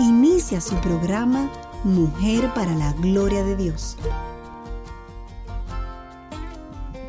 [0.00, 1.50] Inicia su programa
[1.82, 3.98] Mujer para la Gloria de Dios.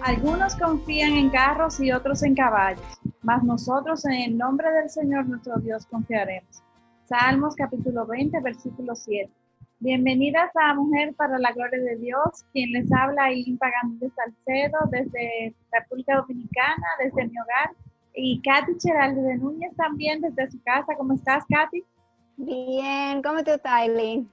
[0.01, 2.81] Algunos confían en carros y otros en caballos,
[3.21, 6.63] mas nosotros en el nombre del Señor nuestro Dios confiaremos.
[7.05, 9.31] Salmos capítulo 20, versículo 7.
[9.77, 15.53] Bienvenidas a Mujer para la Gloria de Dios, quien les habla ahí Pagando Salcedo desde
[15.71, 17.75] República Dominicana, desde mi hogar,
[18.15, 20.95] y Katy Cheralde de Núñez también desde su casa.
[20.97, 21.85] ¿Cómo estás, Katy?
[22.41, 24.31] Bien, ¿cómo estás, Eileen?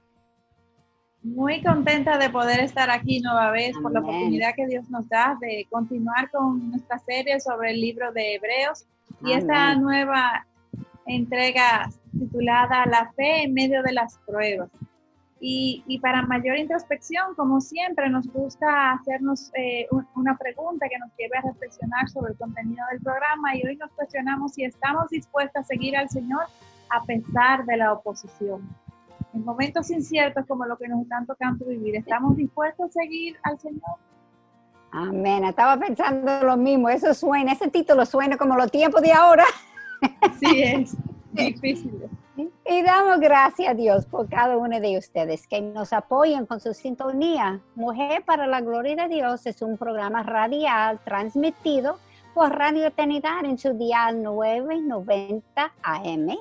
[1.23, 5.37] Muy contenta de poder estar aquí nueva vez por la oportunidad que Dios nos da
[5.41, 8.85] de continuar con nuestra serie sobre el libro de Hebreos
[9.25, 10.47] y esta nueva
[11.05, 14.69] entrega titulada La fe en medio de las pruebas.
[15.41, 21.37] Y, para mayor introspección, como siempre, nos gusta hacernos eh, una pregunta que nos lleve
[21.37, 25.65] a reflexionar sobre el contenido del programa y hoy nos cuestionamos si estamos dispuestos a
[25.65, 26.45] seguir al Señor
[26.89, 28.67] a pesar de la oposición.
[29.33, 33.59] En momentos inciertos como lo que nos están tocando vivir, ¿estamos dispuestos a seguir al
[33.59, 33.97] Señor?
[34.91, 35.43] Amén.
[35.43, 36.89] Estaba pensando lo mismo.
[36.89, 39.45] Eso suena, ese título suena como los tiempos de ahora.
[40.39, 40.95] Sí, es
[41.33, 42.09] difícil.
[42.69, 46.73] Y damos gracias a Dios por cada uno de ustedes que nos apoyan con su
[46.73, 47.61] sintonía.
[47.75, 51.97] Mujer para la Gloria de Dios es un programa radial transmitido
[52.35, 56.37] por Radio Eternidad en su dial 990 AM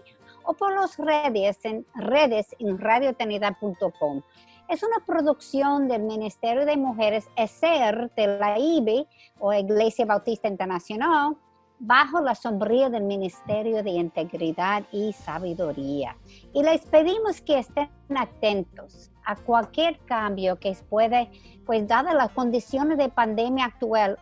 [0.47, 4.25] o por las redes en, redes en.
[4.69, 9.06] Es una producción del Ministerio de Mujeres ESER de la IBE
[9.38, 11.37] o Iglesia Bautista Internacional
[11.78, 16.16] bajo la sombría del Ministerio de Integridad y Sabiduría.
[16.53, 21.28] Y les pedimos que estén atentos a cualquier cambio que puede,
[21.66, 24.19] pues dada las condiciones de pandemia actual,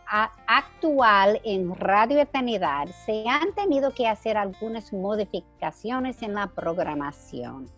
[0.47, 7.69] actual en Radio Eternidad, se han tenido que hacer algunas modificaciones en la programación.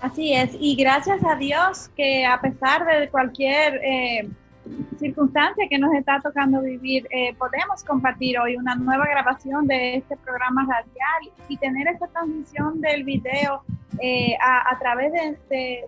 [0.00, 3.80] Así es, y gracias a Dios que a pesar de cualquier...
[3.82, 4.28] Eh,
[4.98, 10.16] circunstancia que nos está tocando vivir, eh, podemos compartir hoy una nueva grabación de este
[10.18, 13.62] programa radial y tener esta transmisión del video
[14.00, 15.12] eh, a, través
[15.48, 15.84] de,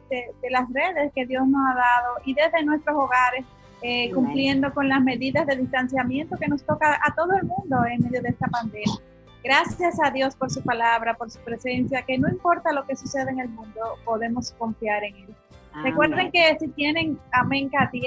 [0.51, 3.45] las redes que Dios nos ha dado y desde nuestros hogares,
[3.81, 8.03] eh, cumpliendo con las medidas de distanciamiento que nos toca a todo el mundo en
[8.03, 8.95] medio de esta pandemia.
[9.43, 13.31] Gracias a Dios por su palabra, por su presencia, que no importa lo que suceda
[13.31, 15.35] en el mundo, podemos confiar en Él.
[15.83, 18.03] Recuerden que si tienen, amén, Katy,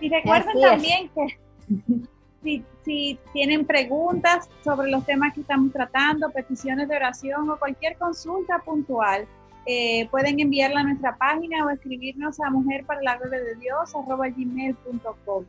[0.00, 6.96] y recuerden también que si, tienen preguntas sobre los temas que estamos tratando, peticiones de
[6.96, 9.26] oración o cualquier consulta puntual,
[9.66, 13.92] eh, pueden enviarla a nuestra página o escribirnos a mujer para la gloria de Dios
[13.92, 15.44] gmail.com.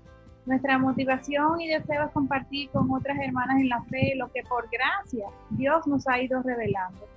[0.46, 4.68] Nuestra motivación y deseo es compartir con otras hermanas en la fe lo que por
[4.70, 7.08] gracia Dios nos ha ido revelando.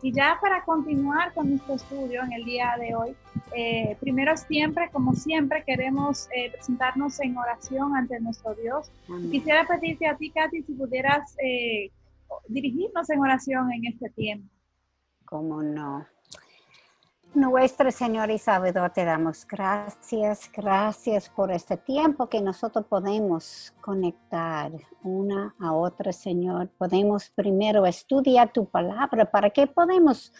[0.00, 3.16] Y ya para continuar con nuestro estudio en el día de hoy,
[3.54, 8.90] eh, primero siempre, como siempre, queremos eh, presentarnos en oración ante nuestro Dios.
[9.30, 11.90] Quisiera pedirte a ti, Katy, si pudieras eh,
[12.48, 14.48] dirigirnos en oración en este tiempo.
[15.24, 16.06] ¿Cómo no?
[17.34, 24.72] Nuestro Señor y Salvador, te damos gracias, gracias por este tiempo que nosotros podemos conectar
[25.02, 26.70] una a otra, Señor.
[26.78, 30.32] Podemos primero estudiar tu palabra para que podamos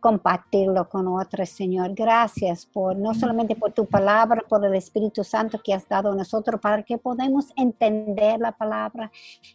[0.00, 1.94] compartirlo con otros, Señor.
[1.94, 6.14] Gracias por no solamente por tu palabra, por el Espíritu Santo que has dado a
[6.14, 9.10] nosotros para que podamos entender la palabra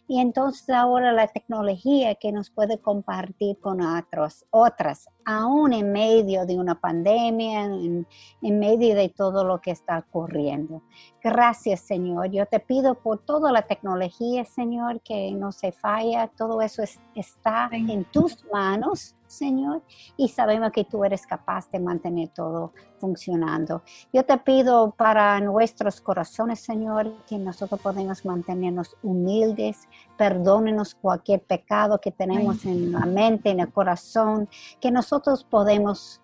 [0.06, 6.44] y entonces ahora la tecnología que nos puede compartir con otros, otras, aún en medio
[6.46, 8.06] de una pandemia, en,
[8.42, 10.82] en medio de todo lo que está ocurriendo.
[11.22, 12.30] Gracias, Señor.
[12.30, 16.26] Yo te pido por toda la tecnología, Señor, que no se falla.
[16.26, 16.82] Todo eso
[17.14, 19.82] está en tus manos, Señor,
[20.16, 23.82] y sabemos que tú eres capaz de mantener todo funcionando.
[24.12, 32.00] Yo te pido para nuestros corazones, Señor, que nosotros podamos mantenernos humildes, perdónenos cualquier pecado
[32.00, 34.48] que tenemos en la mente, en el corazón,
[34.80, 36.22] que nosotros podemos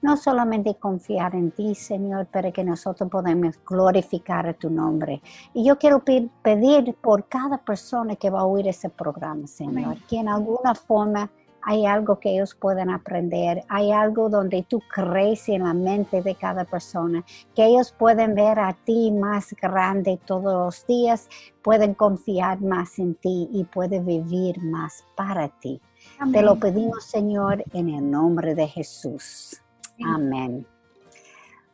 [0.00, 5.20] no solamente confiar en ti, Señor, pero que nosotros podemos glorificar tu nombre.
[5.52, 10.18] Y yo quiero pedir por cada persona que va a oír ese programa, Señor, que
[10.18, 11.30] en alguna forma
[11.68, 16.34] hay algo que ellos pueden aprender, hay algo donde tú crees en la mente de
[16.34, 17.22] cada persona,
[17.54, 21.28] que ellos pueden ver a ti más grande todos los días,
[21.60, 25.78] pueden confiar más en ti y pueden vivir más para ti.
[26.32, 29.60] Te lo pedimos, Señor, en el nombre de Jesús.
[30.02, 30.66] Amén.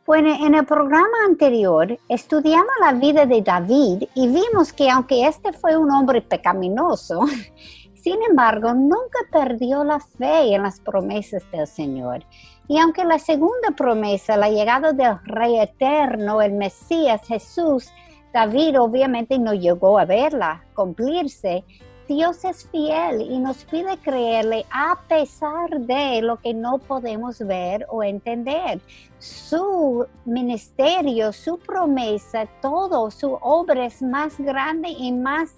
[0.05, 5.53] Bueno, en el programa anterior estudiamos la vida de David y vimos que aunque este
[5.53, 7.21] fue un hombre pecaminoso,
[8.05, 12.23] sin embargo, nunca perdió la fe en las promesas del Señor.
[12.67, 17.91] Y aunque la segunda promesa, la llegada del Rey Eterno, el Mesías Jesús,
[18.31, 21.63] David obviamente no llegó a verla cumplirse,
[22.07, 27.85] Dios es fiel y nos pide creerle a pesar de lo que no podemos ver
[27.89, 28.79] o entender.
[29.17, 35.55] Su ministerio, su promesa, todo, su obra es más grande y más,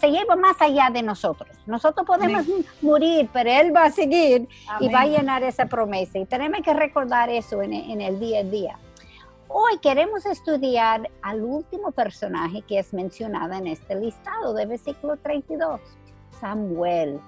[0.00, 1.56] se lleva más allá de nosotros.
[1.66, 2.44] Nosotros podemos
[2.82, 4.48] morir, pero Él va a seguir
[4.80, 6.18] y va a llenar esa promesa.
[6.18, 8.78] Y tenemos que recordar eso en, en el día a día.
[9.56, 15.80] Hoy queremos estudiar al último personaje que es mencionado en este listado de versículo 32,
[16.40, 17.20] Samuel.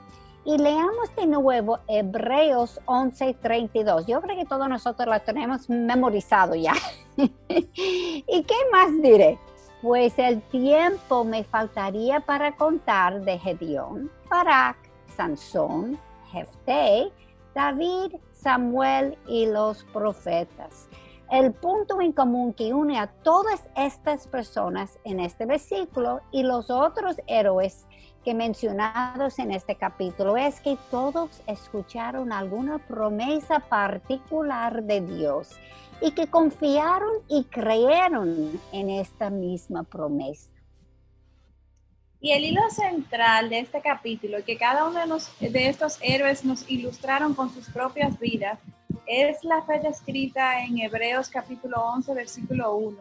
[0.45, 4.07] Y leamos de nuevo Hebreos 11:32.
[4.09, 6.73] Yo creo que todos nosotros la tenemos memorizado ya.
[7.17, 9.39] ¿Y qué más diré?
[9.81, 14.77] Pues el tiempo me faltaría para contar de Gedeón, Barak,
[15.17, 15.97] Sansón,
[16.33, 17.13] Jefté,
[17.55, 20.89] David, Samuel y los profetas
[21.31, 26.71] el punto en común que une a todas estas personas en este versículo y los
[26.71, 27.87] otros héroes
[28.25, 35.51] que mencionados en este capítulo es que todos escucharon alguna promesa particular de Dios
[36.01, 40.51] y que confiaron y creyeron en esta misma promesa.
[42.21, 45.01] Y el hilo central de este capítulo, que cada uno
[45.41, 48.59] de, de estos héroes nos ilustraron con sus propias vidas,
[49.07, 52.97] es la fe descrita en Hebreos capítulo 11, versículo 1.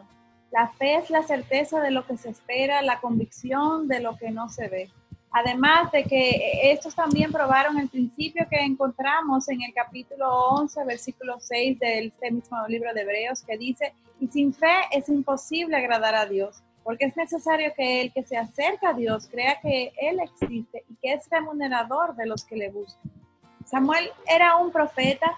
[0.52, 4.30] La fe es la certeza de lo que se espera, la convicción de lo que
[4.30, 4.90] no se ve.
[5.32, 11.40] Además de que estos también probaron el principio que encontramos en el capítulo 11, versículo
[11.40, 16.14] 6 del este mismo libro de Hebreos, que dice, y sin fe es imposible agradar
[16.14, 20.20] a Dios, porque es necesario que el que se acerca a Dios crea que Él
[20.20, 23.10] existe y que es remunerador de los que le buscan.
[23.66, 25.36] Samuel era un profeta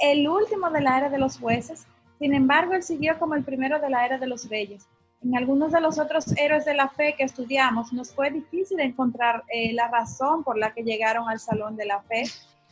[0.00, 1.86] el último de la era de los jueces.
[2.18, 4.86] Sin embargo, él siguió como el primero de la era de los reyes.
[5.22, 9.44] En algunos de los otros héroes de la fe que estudiamos, nos fue difícil encontrar
[9.48, 12.24] eh, la razón por la que llegaron al salón de la fe.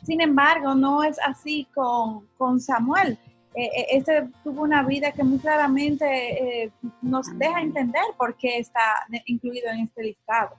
[0.02, 3.19] Sin embargo, no es así con, con Samuel.
[3.54, 6.72] Eh, eh, este tuvo una vida que muy claramente
[7.02, 10.56] nos deja entender por qué está incluido en este listado.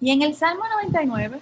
[0.00, 1.38] Y en el Salmo 99,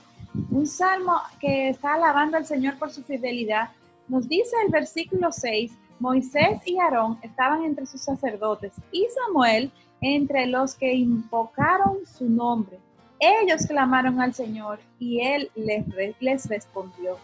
[0.51, 3.71] un salmo que está alabando al Señor por su fidelidad,
[4.09, 9.71] nos dice el versículo 6, Moisés y Aarón estaban entre sus sacerdotes y Samuel
[10.01, 12.79] entre los que invocaron su nombre.
[13.21, 15.85] Ellos clamaron al Señor y él les,
[16.21, 17.17] les respondió.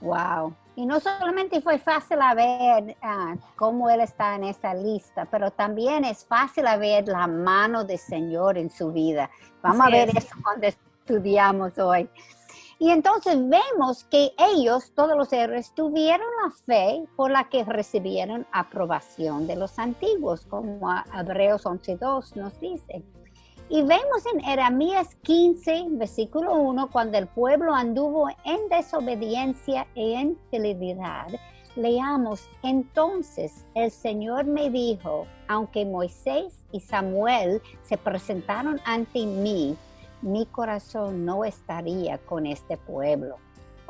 [0.00, 0.54] Wow.
[0.76, 5.50] Y no solamente fue fácil a ver ah, cómo él está en esa lista, pero
[5.50, 9.28] también es fácil a ver la mano del Señor en su vida.
[9.62, 12.08] Vamos a ver eso cuando estudiamos hoy.
[12.82, 18.46] Y entonces vemos que ellos, todos los héroes, tuvieron la fe por la que recibieron
[18.52, 23.04] aprobación de los antiguos, como Hebreos 11.2 nos dice.
[23.68, 31.26] Y vemos en Jeremías 15, versículo 1, cuando el pueblo anduvo en desobediencia e infidelidad,
[31.76, 39.76] leamos, entonces el Señor me dijo, aunque Moisés y Samuel se presentaron ante mí,
[40.22, 43.36] mi corazón no estaría con este pueblo.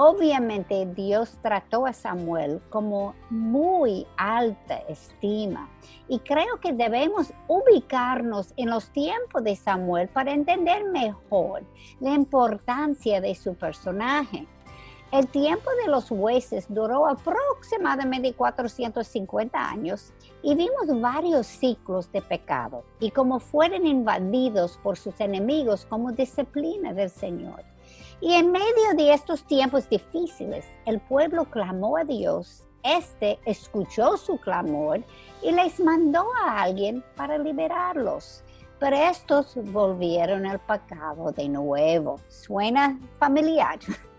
[0.03, 5.69] Obviamente Dios trató a Samuel como muy alta estima
[6.09, 11.65] y creo que debemos ubicarnos en los tiempos de Samuel para entender mejor
[12.01, 14.47] la importancia de su personaje.
[15.13, 22.85] El tiempo de los jueces duró aproximadamente 450 años y vimos varios ciclos de pecado
[23.01, 27.65] y cómo fueron invadidos por sus enemigos como disciplina del Señor.
[28.21, 34.39] Y en medio de estos tiempos difíciles, el pueblo clamó a Dios, este escuchó su
[34.39, 35.03] clamor
[35.43, 38.45] y les mandó a alguien para liberarlos.
[38.79, 42.21] Pero estos volvieron al pecado de nuevo.
[42.29, 43.81] ¿Suena familiar?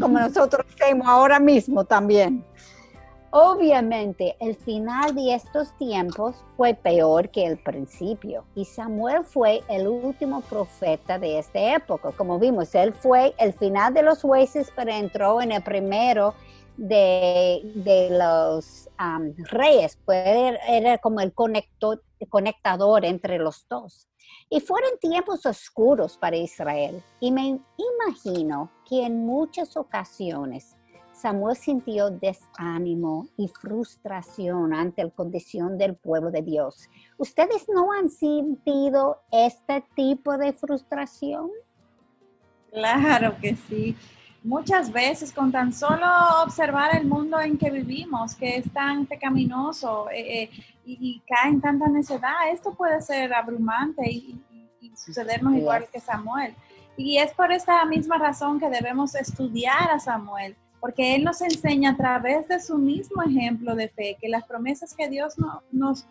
[0.00, 2.44] como nosotros hacemos ahora mismo también.
[3.36, 9.88] Obviamente, el final de estos tiempos fue peor que el principio y Samuel fue el
[9.88, 12.12] último profeta de esta época.
[12.12, 16.32] Como vimos, él fue el final de los jueces, pero entró en el primero
[16.76, 18.88] de, los
[19.50, 24.06] reyes, pues era, como el conectador entre los dos.
[24.50, 27.02] Y fueron tiempos oscuros para Israel.
[27.20, 30.76] Y me imagino que en muchas ocasiones
[31.14, 36.88] Samuel sintió desánimo y frustración ante la condición del pueblo de Dios.
[37.16, 41.50] ¿Ustedes no han sentido este tipo de frustración?
[42.70, 43.96] Claro que sí.
[44.42, 46.04] Muchas veces con tan solo
[46.44, 50.50] observar el mundo en que vivimos, que es tan pecaminoso eh, eh,
[50.84, 54.40] y, cae en tanta necedad, esto puede ser abrumante y,
[54.96, 56.54] sucedernos igual que Samuel.
[56.96, 61.90] Y es por esta misma razón que debemos estudiar a Samuel, porque Él nos enseña
[61.90, 65.34] a través de su mismo ejemplo de fe que las promesas que Dios
[65.72, 66.06] nos,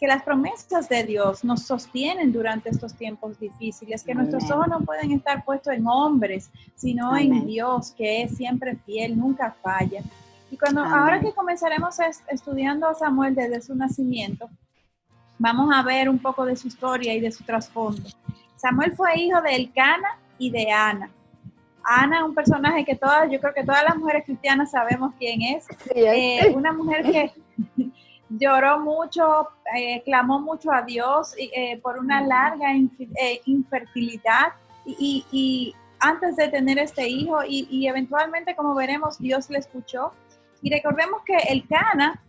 [0.00, 4.80] que las promesas de Dios nos sostienen durante estos tiempos difíciles, que nuestros ojos no
[4.80, 10.02] pueden estar puestos en hombres, sino en Dios, que es siempre fiel, nunca falla.
[10.50, 11.96] Y cuando ahora que comenzaremos
[12.28, 14.48] estudiando a Samuel desde su nacimiento,
[15.38, 18.08] vamos a ver un poco de su historia y de su trasfondo.
[18.56, 21.10] Samuel fue hijo de Elcana y de Ana.
[21.86, 25.66] Ana, un personaje que todas, yo creo que todas las mujeres cristianas sabemos quién es.
[25.94, 27.32] Eh, una mujer que
[28.28, 32.74] lloró mucho, eh, clamó mucho a Dios eh, por una larga
[33.44, 34.52] infertilidad
[34.84, 40.12] y, antes de tener este hijo y, eventualmente, como veremos, Dios le escuchó.
[40.66, 42.20] Y recordemos que el Cana,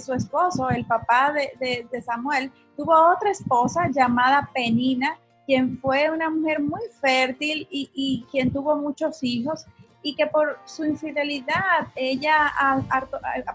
[0.00, 6.28] su esposo, el papá de, de Samuel, tuvo otra esposa llamada Penina, quien fue una
[6.28, 9.64] mujer muy fértil y, quien tuvo muchos hijos
[10.02, 12.52] y que por su infidelidad ella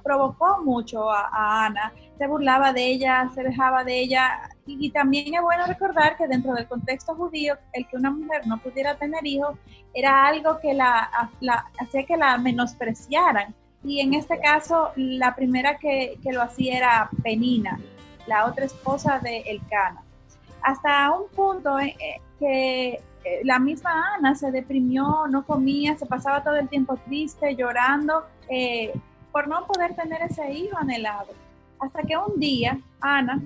[0.02, 4.50] provocó mucho a, Ana, se burlaba de ella, se dejaba de ella.
[4.66, 8.58] Y, también es bueno recordar que dentro del contexto judío el que una mujer no
[8.60, 9.58] pudiera tener hijos
[9.94, 11.10] era algo que la,
[11.78, 17.10] hacía que la menospreciaran y en este caso la primera que, que lo hacía era
[17.24, 17.80] Penina,
[18.28, 20.04] la otra esposa de Elcana
[20.62, 22.90] hasta un punto eh, eh, que
[23.24, 28.26] eh, la misma Ana se deprimió, no comía, se pasaba todo el tiempo triste, llorando,
[29.32, 31.28] por no poder tener ese hijo anhelado.
[31.80, 33.42] Hasta que un día Ana,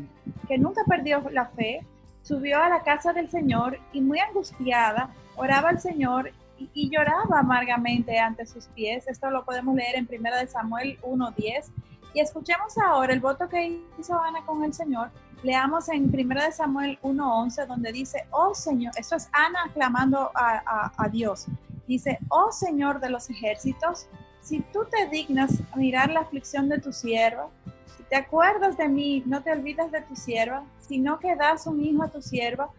[0.48, 1.86] que nunca perdió la fe,
[2.22, 8.17] subió a la casa del Señor y muy angustiada oraba al Señor y, lloraba amargamente
[8.19, 9.07] ante sus pies.
[9.07, 11.65] Esto lo podemos leer en 1 Samuel 1.10.
[12.13, 15.10] Y escuchemos ahora el voto que hizo Ana con el Señor
[15.43, 21.48] Leamos en 1 Samuel 1.11 donde dice, oh Señor, eso es Ana clamando a, Dios.
[21.86, 24.07] Dice, oh Señor de los ejércitos,
[24.39, 27.50] si tú te dignas mirar la aflicción de tu sierva,
[27.98, 31.83] si te acuerdas de mí, no te olvidas de tu sierva, sino que das un
[31.83, 32.69] hijo a tu sierva,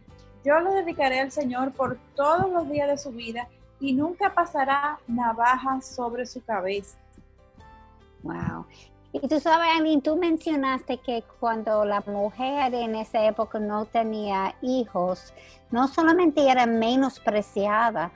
[0.43, 3.47] yo lo dedicaré al Señor por todos los días de su vida
[3.85, 6.97] y nunca pasará navaja sobre su cabeza.
[8.23, 8.65] Wow.
[9.13, 14.57] Y tú sabes, Aileen, tú mencionaste que cuando la mujer en esa época no tenía
[14.63, 15.35] hijos,
[15.71, 18.11] no solamente era menospreciada,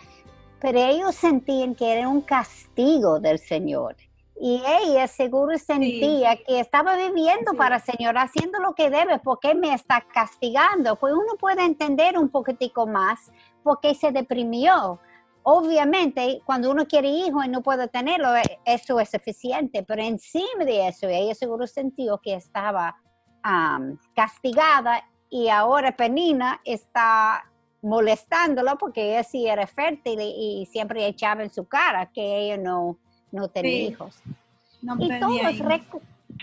[0.59, 3.95] pero ellos sentían que era un castigo del Señor.
[4.41, 9.55] Y ella seguro sentía que estaba viviendo para el Señor, haciendo lo que debe, porque
[9.55, 10.97] me está castigando.
[10.97, 13.31] Pues uno puede entender un poquitico más
[13.63, 15.01] porque se deprimió
[15.43, 20.65] Obviamente, cuando uno quiere hijo y no puede tenerlo, eh, eso es suficiente, pero encima
[20.65, 22.97] de eso, ella seguro sintió que estaba
[24.15, 27.45] castigada y ahora Penina está
[27.81, 32.99] molestándolo porque ella sí era fértil y, siempre echaba en su cara que ella no,
[33.31, 34.21] no tenía hijos.
[34.99, 35.59] y todos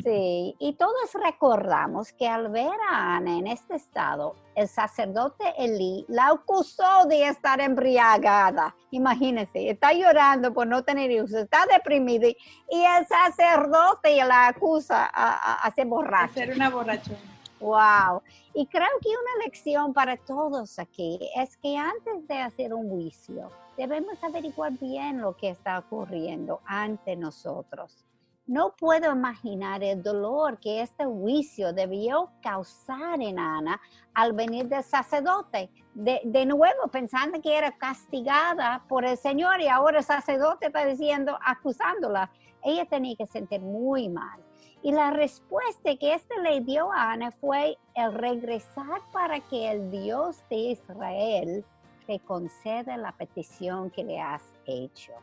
[0.03, 6.05] Sí, y todos recordamos que al ver a Ana en este estado, el sacerdote Elí
[6.07, 8.75] la acusó de estar embriagada.
[8.91, 15.71] Imagínense, está llorando por no tener hijos, está deprimida y el sacerdote la acusa a,
[15.73, 16.33] ser borracha.
[16.33, 17.11] ser una borracha.
[17.59, 18.21] Wow.
[18.53, 23.49] Y creo que una lección para todos aquí es que antes de hacer un juicio,
[23.77, 28.05] debemos averiguar bien lo que está ocurriendo ante nosotros
[28.47, 33.81] no puedo imaginar el dolor que este juicio debió causar en Ana
[34.13, 35.71] al venir del sacerdote.
[35.95, 41.37] De, nuevo, pensando que era castigada por el Señor y ahora el sacerdote está diciendo,
[41.43, 42.29] acusándola.
[42.63, 44.39] Ella tenía que sentir muy mal.
[44.83, 49.89] Y la respuesta que este le dio a Ana fue el regresar para que el
[49.89, 51.65] Dios de Israel
[52.05, 55.13] te conceda la petición que le has hecho.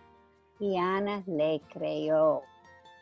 [0.59, 2.43] Y Ana le creyó.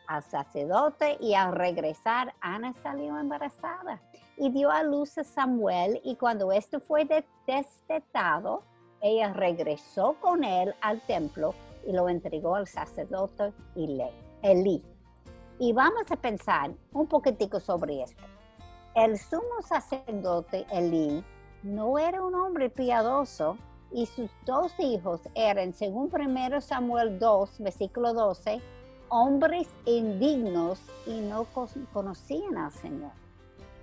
[0.07, 4.01] Al sacerdote y al regresar, Ana salió embarazada
[4.37, 7.07] y dio a luz a Samuel y cuando esto fue
[7.47, 8.63] destetado,
[9.01, 11.53] ella regresó con él al templo
[11.85, 13.53] y lo entregó al sacerdote
[14.41, 14.83] Elí.
[15.59, 18.23] Y vamos a pensar un poquitico sobre esto.
[18.95, 21.23] El sumo sacerdote Elí
[21.63, 23.57] no era un hombre piadoso
[23.91, 28.61] y sus dos hijos eran, según 1 Samuel 2, versículo 12,
[29.11, 31.45] hombres indignos y no
[31.91, 33.11] conocían al Señor.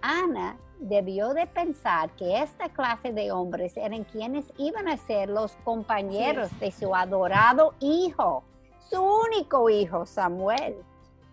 [0.00, 5.52] Ana debió de pensar que esta clase de hombres eran quienes iban a ser los
[5.64, 8.42] compañeros de su adorado hijo,
[8.88, 10.76] su único hijo, Samuel.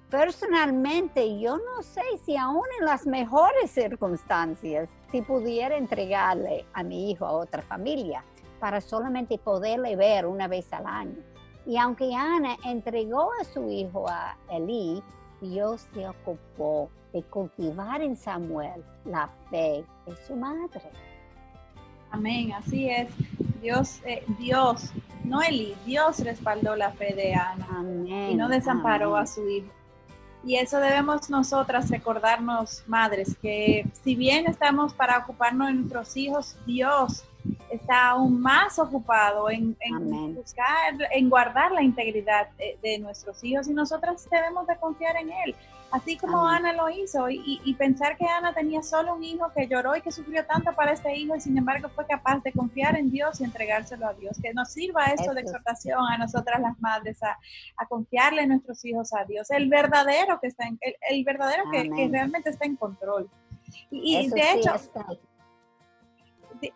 [0.10, 7.12] Personalmente, yo no sé si aún en las mejores circunstancias, si pudiera entregarle a mi
[7.12, 8.26] hijo a otra familia
[8.60, 11.35] para solamente poderle ver una vez al año.
[11.66, 15.02] Y aunque Ana entregó a su hijo a Elí,
[15.42, 20.82] Dios se ocupó de cultivar en Samuel la fe de su madre.
[22.12, 23.10] Amén, así es.
[23.62, 24.92] Dios, eh, Dios,
[25.24, 29.68] no Elí, Dios respaldó la fe de Ana amén, y no desamparó a su hijo.
[30.46, 36.56] Y eso debemos nosotras recordarnos, madres, que si bien estamos para ocuparnos de nuestros hijos,
[36.68, 37.24] Dios
[37.72, 39.76] está aún más ocupado en,
[40.36, 42.48] buscar, en guardar la integridad
[42.82, 45.56] de, nuestros hijos y nosotras debemos de confiar en Él,
[45.96, 49.96] así como Ana lo hizo y, pensar que Ana tenía solo un hijo que lloró
[49.96, 53.10] y que sufrió tanto para este hijo y sin embargo fue capaz de confiar en
[53.10, 54.38] Dios y entregárselo a Dios.
[54.42, 57.38] Que nos sirva esto de exhortación a nosotras las madres a,
[57.88, 60.78] confiarle a nuestros hijos a Dios, el verdadero que está en,
[61.10, 63.30] el, verdadero que, realmente está en control.
[63.90, 64.74] Y, de hecho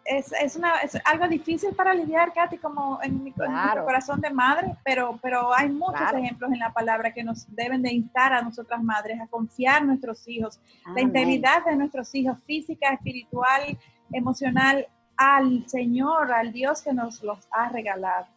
[0.06, 0.74] es, una,
[1.06, 6.12] algo difícil para lidiar, Katy, como en mi, corazón de madre, pero, pero hay muchos
[6.14, 9.88] ejemplos en la palabra que nos deben de instar a nosotras madres a confiar en
[9.88, 10.60] nuestros hijos,
[10.96, 13.78] la integridad de nuestros hijos, física, espiritual,
[14.12, 18.28] emocional, al Señor, al Dios que nos los ha regalado.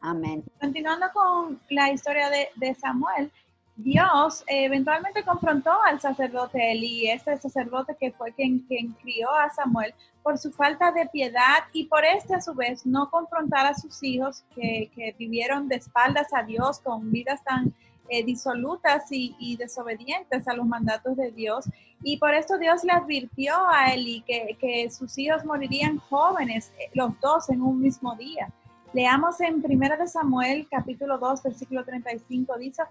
[0.00, 0.44] Amén.
[0.60, 3.32] Continuando con la historia de, de Samuel,
[3.76, 8.60] Dios eventualmente confrontó al sacerdote Elí, este sacerdote que fue quien,
[9.02, 13.10] crió a Samuel, por su falta de piedad y por este a su vez no
[13.10, 17.74] confrontar a sus hijos que, vivieron de espaldas a Dios con vidas tan
[18.08, 21.66] eh, disolutas y, desobedientes a los mandatos de Dios.
[22.02, 26.90] Y por esto Dios le advirtió a Eli que, que sus hijos morirían jóvenes, eh,
[26.94, 28.48] los dos en un mismo día.
[28.94, 32.82] Leamos en 1 de Samuel capítulo 2 versículo 35, dice,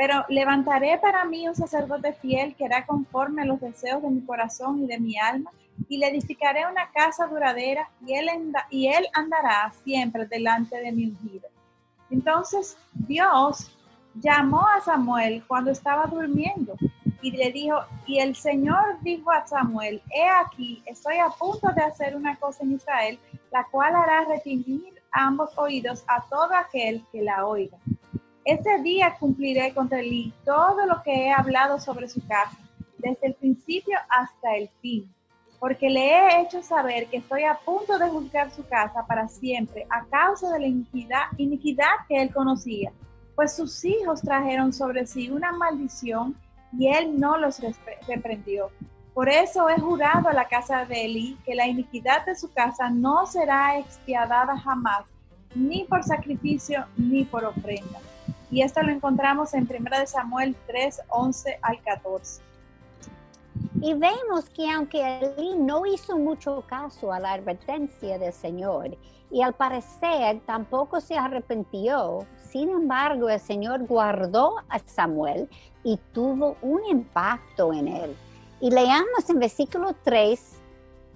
[0.00, 4.22] pero levantaré para mí un sacerdote fiel que hará conforme a los deseos de mi
[4.22, 5.50] corazón y de mi alma,
[5.90, 7.90] y le edificaré una casa duradera,
[8.70, 11.50] y él, andará siempre delante de mi ungido.
[12.08, 13.76] Entonces Dios
[14.14, 16.76] llamó a Samuel cuando estaba durmiendo
[17.20, 21.82] y le dijo, y el Señor dijo a Samuel, he aquí, estoy a punto de
[21.82, 23.18] hacer una cosa en Israel,
[23.52, 27.76] la cual hará retingir ambos oídos a todo aquel que la oiga.
[28.44, 32.56] Ese día cumpliré contra él todo lo que he hablado sobre su casa,
[32.96, 35.12] desde el principio hasta el fin,
[35.58, 39.86] porque le he hecho saber que estoy a punto de juzgar su casa para siempre
[39.90, 42.92] a causa de la iniquidad, iniquidad que él conocía,
[43.36, 46.34] pues sus hijos trajeron sobre sí una maldición
[46.72, 47.60] y él no los
[48.08, 48.70] reprendió.
[49.12, 52.88] Por eso he jurado a la casa de Eli que la iniquidad de su casa
[52.88, 55.04] no será expiadada jamás,
[55.54, 58.00] ni por sacrificio ni por ofrenda
[58.50, 62.42] y esto lo encontramos en 1 Samuel 3, 11 al 14.
[63.80, 68.96] Y vemos que aunque Elí no hizo mucho caso a la advertencia del Señor
[69.30, 75.48] y al parecer tampoco se arrepintió, sin embargo el Señor guardó a Samuel
[75.84, 78.16] y tuvo un impacto en él.
[78.60, 80.58] Y leamos en versículo 3,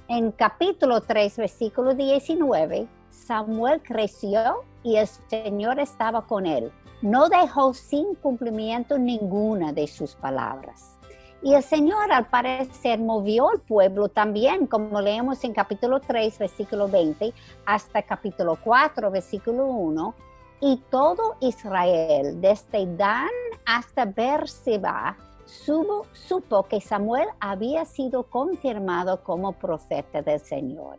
[0.09, 2.87] en capítulo 3, versículo 19,
[3.27, 6.73] Samuel creció y el Señor estaba con él
[7.05, 10.99] no dejó sin cumplimiento ninguna de sus palabras.
[11.43, 16.89] Y el Señor al parecer movió al pueblo también, como leemos en capítulo 3, versículo
[16.89, 17.35] 20,
[17.67, 20.15] hasta capítulo 4, versículo 1.
[20.63, 23.29] Y todo Israel, desde Dan
[23.67, 30.97] hasta Berseba, supo, supo que Samuel había sido confirmado como profeta del Señor.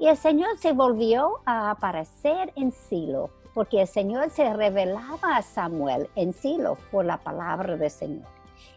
[0.00, 5.42] Y el Señor se volvió a aparecer en Silo porque el Señor se revelaba a
[5.42, 8.26] Samuel en Silo por la palabra del Señor.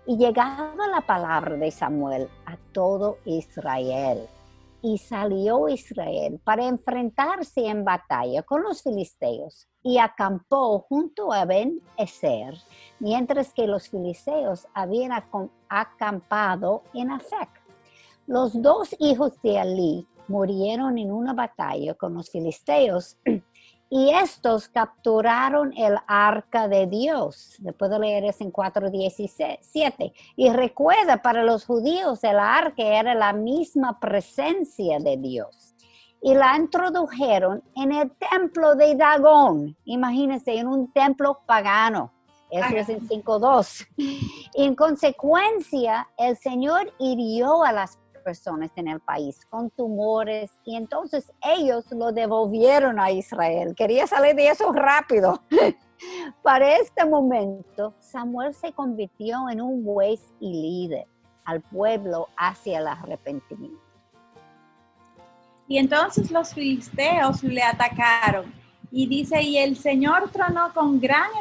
[0.05, 4.27] Y llegaba la palabra de Samuel a todo Israel.
[4.85, 11.79] y salió Israel para enfrentarse en batalla con los filisteos y acampó junto a Ben
[11.97, 12.53] Eser,
[12.99, 15.13] mientras que los filisteos habían
[15.69, 17.49] acampado en Afec.
[18.27, 23.17] Los dos hijos de Ali murieron en una batalla con los filisteos
[23.89, 27.57] y estos capturaron el arca de Dios.
[27.61, 30.13] Le puedo leer eso en 4.17.
[30.35, 35.75] Y recuerda, para los judíos el arca era la misma presencia de Dios.
[36.21, 39.77] Y la introdujeron en el templo de Dagón.
[39.85, 42.11] Imagínense, en un templo pagano.
[42.49, 43.87] Eso es en 5.2.
[44.55, 51.31] En consecuencia, el Señor hirió a las personas en el país con tumores y entonces
[51.41, 53.75] ellos lo devolvieron a Israel.
[53.75, 55.41] Quería salir de eso rápido.
[56.41, 61.07] Para este momento, Samuel se convirtió en un juez y líder
[61.45, 63.79] al pueblo hacia el arrepentimiento.
[65.67, 68.62] Y entonces los filisteos le atacaron.
[68.95, 71.31] Y dice, y el Señor tronó con gran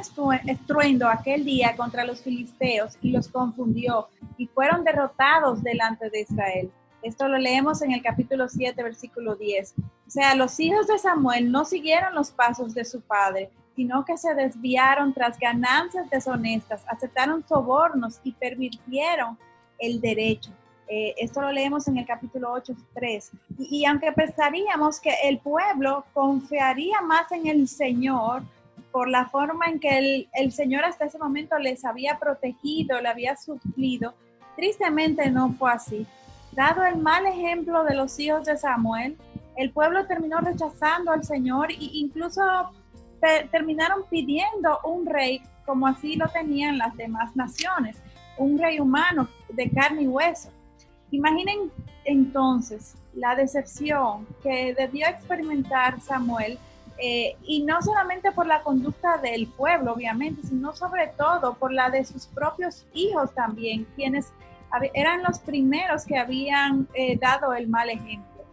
[0.46, 6.70] estruendo aquel día contra los filisteos y los confundió y fueron derrotados delante de Israel.
[7.02, 9.74] Esto lo leemos en el capítulo 7, versículo 10.
[9.76, 14.16] O sea, los hijos de Samuel no siguieron los pasos de su padre, sino que
[14.16, 19.36] se desviaron tras ganancias deshonestas, aceptaron sobornos y permitieron
[19.78, 20.52] el derecho.
[20.88, 23.30] Eh, esto lo leemos en el capítulo 8, 3.
[23.58, 28.42] Y, aunque pensaríamos que el pueblo confiaría más en el Señor,
[28.90, 33.08] por la forma en que el, el, Señor hasta ese momento les había protegido, le
[33.08, 34.14] había suplido,
[34.54, 36.06] tristemente no fue así.
[36.52, 39.16] Dado el mal ejemplo de los hijos de Samuel,
[39.56, 42.42] el pueblo terminó rechazando al Señor e incluso
[43.50, 47.96] terminaron pidiendo un rey como así lo tenían las demás naciones,
[48.36, 50.50] un rey humano de carne y hueso.
[51.12, 51.70] Imaginen
[52.04, 56.58] entonces la decepción que debió experimentar Samuel,
[56.98, 61.90] eh, y no solamente por la conducta del pueblo, obviamente, sino sobre todo por la
[61.90, 64.32] de sus propios hijos también, quienes
[64.94, 68.44] eran los primeros que habían eh, dado el mal ejemplo.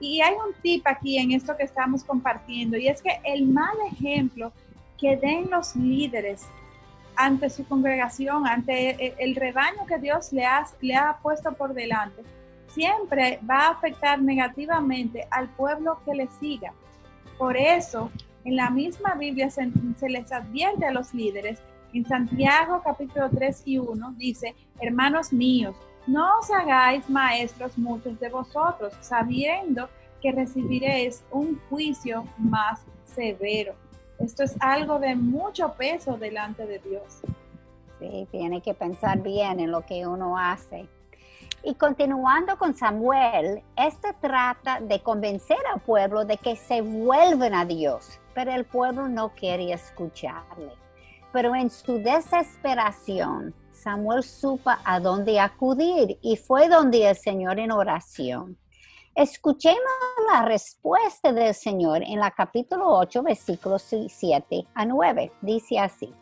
[0.00, 3.76] Y hay un tip aquí en esto que estamos compartiendo, y es que el mal
[3.92, 4.52] ejemplo
[4.98, 6.46] que den los líderes
[7.16, 11.74] ante su congregación, ante e, el rebaño que Dios le ha, le ha puesto por
[11.74, 12.22] delante,
[12.68, 16.72] siempre va a afectar negativamente al pueblo que le siga.
[17.38, 18.10] Por eso,
[18.44, 21.60] en la misma Biblia se, se les advierte a los líderes
[21.92, 25.74] en Santiago capítulo 3 y 1 dice, hermanos míos,
[26.06, 29.88] no os hagáis maestros muchos de vosotros, sabiendo
[30.22, 33.74] que recibiréis un juicio más severo.
[34.20, 37.20] Esto es algo de mucho peso delante de Dios.
[37.98, 40.88] Sí, tiene que pensar bien en lo que uno hace.
[41.62, 47.64] Y continuando con Samuel, este trata de convencer al pueblo de que se vuelven a
[47.64, 50.72] Dios, pero el pueblo no quiere escucharle.
[51.32, 57.72] Pero en su desesperación, Samuel supo a dónde acudir y fue donde el Señor en
[57.72, 58.56] oración.
[59.14, 59.80] Escuchemos
[60.32, 65.32] la respuesta del Señor en la capítulo 8, versículos 7 a 9.
[65.42, 66.14] Dice así,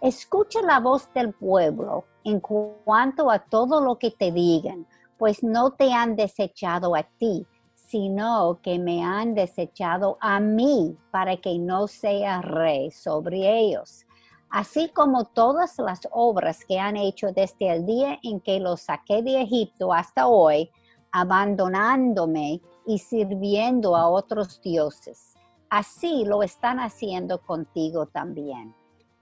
[0.00, 4.86] escucha la voz del pueblo en cuanto a todo lo que te digan,
[5.18, 11.36] pues no te han desechado a ti, sino que me han desechado a mí para
[11.36, 14.06] que no sea rey sobre ellos
[14.50, 19.22] así como todas las obras que han hecho desde el día en que los saqué
[19.22, 20.70] de Egipto hasta hoy,
[21.12, 25.34] abandonándome y sirviendo a otros dioses.
[25.68, 28.74] Así lo están haciendo contigo también.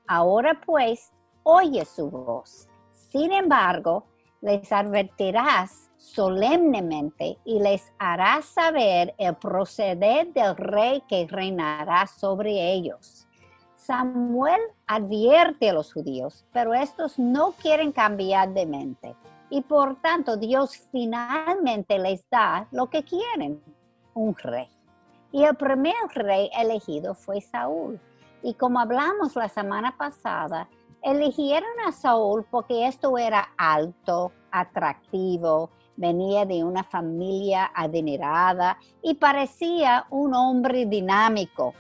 [0.07, 2.68] Ahora pues, oye su voz.
[2.92, 4.05] Sin embargo,
[4.40, 13.29] les advertirás solemnemente y les harás saber el proceder del rey que reinará sobre ellos
[13.88, 19.16] Samuel advierte a los judíos, pero estos no quieren cambiar de mente.
[19.51, 23.63] Y por tanto Dios finalmente les da lo que quieren,
[24.15, 24.69] un rey.
[25.33, 28.01] Y el primer rey elegido fue Saúl.
[28.43, 30.69] Y como hablamos la semana pasada,
[31.03, 40.07] eligieron a Saúl porque esto era alto, atractivo, venía de una familia adinerada y parecía
[40.11, 41.75] un hombre dinámico,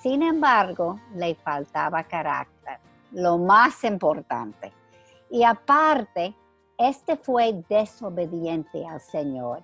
[0.00, 2.78] sin embargo, le faltaba carácter,
[3.12, 4.72] lo más importante.
[5.30, 6.34] Y aparte,
[6.78, 9.62] este fue desobediente al Señor.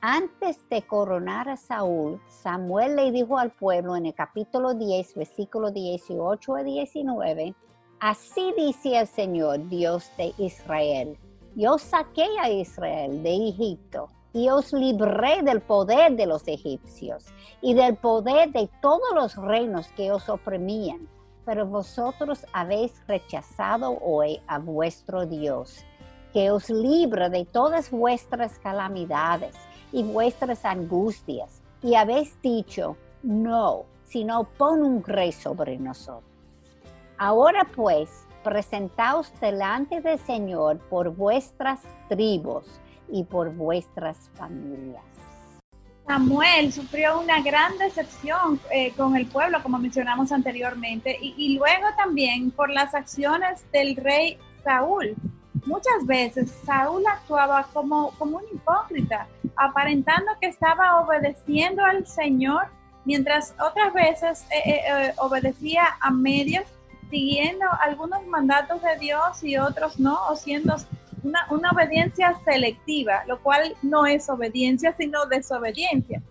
[0.00, 5.70] Antes de coronar a Saúl, Samuel le dijo al pueblo en el capítulo 10, versículo
[5.70, 7.54] 18 a 19,
[8.00, 11.18] Así dice el Señor, Dios de Israel,
[11.56, 17.26] yo saqué a Israel de Egipto y os libré del poder de los egipcios
[17.60, 21.08] y del poder de todos los reinos que os oprimían.
[21.44, 25.84] Pero vosotros habéis rechazado hoy a vuestro Dios,
[26.32, 29.54] que os libra de todas vuestras calamidades
[29.92, 36.24] y vuestras angustias, y habéis dicho, no, sino pon un rey sobre nosotros.
[37.16, 42.64] Ahora pues, presentaos delante del Señor por vuestras tribus
[43.10, 45.02] y por vuestras familias.
[46.06, 51.86] Samuel sufrió una gran decepción eh, con el pueblo, como mencionamos anteriormente, y, y, luego
[51.98, 55.14] también por las acciones del rey Saúl.
[55.66, 62.68] Muchas veces Saúl actuaba como, como un hipócrita, aparentando que estaba obedeciendo al Señor,
[63.04, 66.64] mientras otras veces eh, eh, obedecía a medias,
[67.10, 70.76] siguiendo algunos mandatos de Dios y otros no, o siendo
[71.22, 76.22] una, obediencia selectiva, lo cual no es obediencia, sino desobediencia.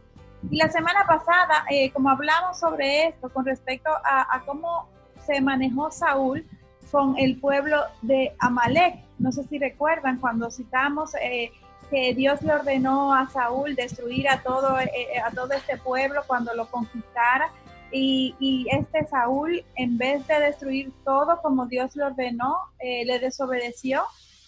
[0.50, 4.88] Y la semana pasada, eh, como hablamos sobre esto con respecto a, cómo
[5.26, 6.46] se manejó Saúl
[6.92, 11.52] con el pueblo de Amalek, no sé si recuerdan cuando citamos eh,
[11.90, 14.90] que Dios le ordenó a Saúl destruir a todo, eh,
[15.34, 17.52] todo este pueblo cuando lo conquistara.
[17.90, 24.04] Y, este Saúl, en vez de destruir todo como Dios le ordenó, le desobedeció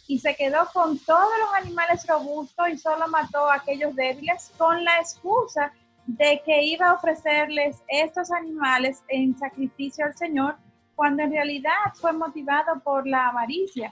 [0.09, 4.83] y se quedó con todos los animales robustos y solo mató a aquellos débiles con
[4.83, 5.71] la excusa
[6.07, 10.55] de que iba a ofrecerles estos animales en sacrificio al Señor,
[10.99, 13.89] cuando en realidad fue motivado por la avaricia.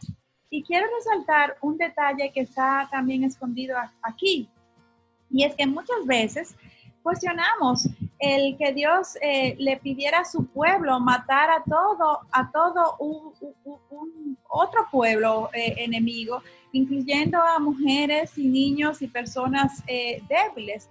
[0.49, 4.49] Y quiero resaltar un detalle que está también escondido aquí,
[5.29, 6.53] y es que muchas veces
[7.01, 7.87] cuestionamos
[8.19, 14.37] el que Dios eh, le pidiera a su pueblo matar a todo, a todo un,
[14.49, 16.43] otro pueblo eh, enemigo,
[16.73, 20.89] incluyendo a mujeres y niños y personas eh, débiles,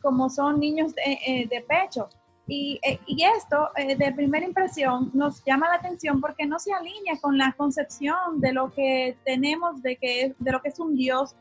[0.00, 2.08] como son niños de, pecho.
[2.52, 7.38] Y, y, esto, de primera impresión, nos llama la atención porque no se alinea con
[7.38, 11.36] la concepción de lo que tenemos de, que, de lo que es un Dios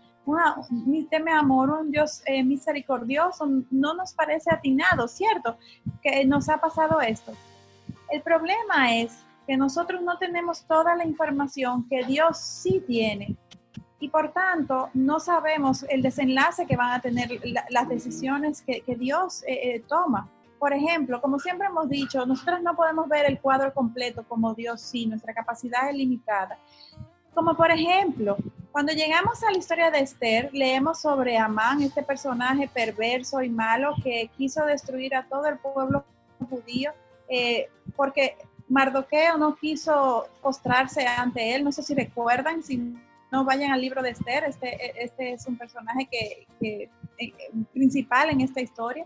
[0.70, 5.58] mi teme amor, un Dios eh, misericordioso, no nos parece atinado, ¿cierto?
[6.02, 7.34] Que nos ha pasado esto.
[8.10, 13.36] El problema es que nosotros no tenemos toda la información que Dios sí tiene
[14.00, 17.30] y por tanto no sabemos el desenlace que van a tener
[17.70, 20.30] las decisiones que, Dios eh, eh, toma.
[20.60, 24.82] Por ejemplo, como siempre hemos dicho, nosotros no podemos ver el cuadro completo como Dios
[24.82, 26.58] sí, nuestra capacidad es limitada.
[27.34, 28.36] Como por ejemplo,
[28.72, 33.96] cuando llegamos a la historia de Esther, leemos sobre Amán, este personaje perverso y malo
[34.04, 36.04] que quiso destruir a todo el pueblo
[36.50, 36.92] judío,
[37.30, 38.36] eh, porque
[38.68, 41.64] Mardoqueo no quiso postrarse ante él.
[41.64, 42.96] No sé si recuerdan, si
[43.32, 47.34] no vayan al libro de Esther, este, este es un personaje que, que eh,
[47.74, 49.06] principal en esta historia.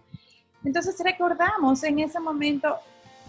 [0.64, 2.78] Entonces recordamos en ese momento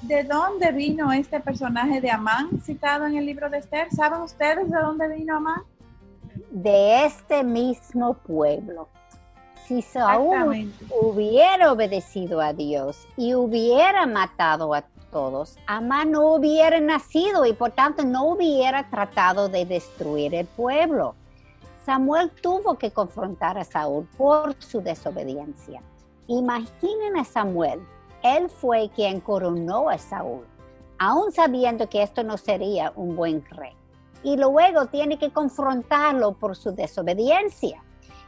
[0.06, 3.88] ¿De dónde vino este personaje de Amán citado en el libro de Esther?
[3.90, 5.62] ¿Saben ustedes de dónde vino Amán?
[6.50, 8.88] De este mismo pueblo.
[9.66, 17.46] Si Saúl hubiera obedecido a Dios y hubiera matado a todos, Amán no hubiera nacido
[17.46, 21.14] y por tanto no hubiera tratado de destruir el pueblo.
[21.86, 25.80] Samuel tuvo que confrontar a Saúl por su desobediencia.
[26.26, 27.80] Imaginen a Samuel
[28.24, 30.46] él fue quien coronó a Saúl,
[30.98, 33.74] aún sabiendo que esto no sería un buen rey.
[34.22, 37.84] Y luego tiene que confrontarlo por su desobediencia.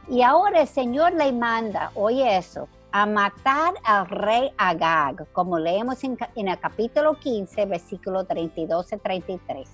[0.07, 6.03] Y ahora el Señor le manda, oye eso, a matar al rey Agag, como leemos
[6.03, 9.67] en, el capítulo 15, versículo 32 y 33.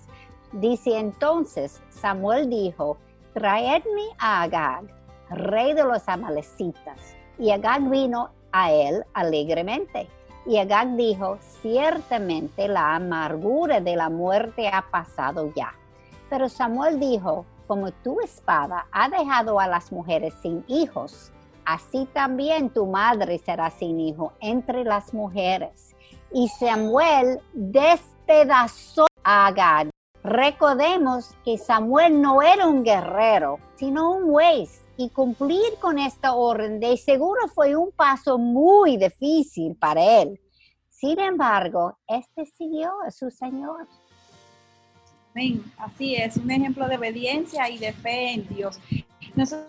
[0.54, 2.98] Dice entonces, Samuel dijo,
[3.34, 4.86] traedme a Agag,
[5.30, 7.18] rey de los amalecitas.
[7.38, 10.08] Y Agag vino a él alegremente.
[10.46, 15.74] Y Agag dijo, ciertamente la amargura de la muerte ha pasado ya.
[16.30, 21.32] Pero Samuel dijo, como tu espada ha dejado a las mujeres sin hijos,
[21.66, 25.96] así también tu madre será sin hijo entre las mujeres.
[26.32, 29.90] Y Samuel despedazó a Agag.
[30.24, 36.80] Recordemos que Samuel no era un guerrero, sino un juez y cumplir con esta orden
[36.80, 40.40] de seguro fue un paso muy difícil para él.
[40.90, 43.86] Sin embargo, este siguió a su Señor.
[45.32, 45.62] Amén.
[45.78, 48.80] Así es, un ejemplo de obediencia y de fe en Dios.
[49.36, 49.68] Nosotros